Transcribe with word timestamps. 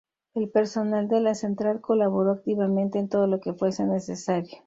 El 0.33 0.49
personal 0.49 1.07
de 1.09 1.19
la 1.19 1.35
Central 1.35 1.79
colaboró 1.79 2.31
activamente 2.31 2.97
en 2.97 3.07
todo 3.07 3.27
lo 3.27 3.39
que 3.39 3.53
fuese 3.53 3.85
necesario. 3.85 4.57